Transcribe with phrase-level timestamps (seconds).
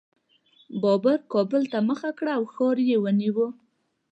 [0.81, 3.47] بابر کابل ته مخه کړه او ښار یې ونیو.